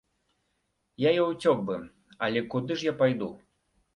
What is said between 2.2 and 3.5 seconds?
але куды ж я пайду?